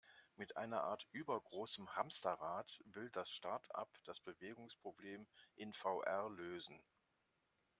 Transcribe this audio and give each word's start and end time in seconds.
Mit 0.35 0.57
einer 0.57 0.81
Art 0.85 1.07
übergroßem 1.11 1.95
Hamsterrad, 1.95 2.81
will 2.85 3.11
das 3.11 3.29
Startup 3.29 3.87
das 4.03 4.19
Bewegungsproblem 4.19 5.27
in 5.57 5.73
VR 5.73 6.27
lösen. 6.31 6.81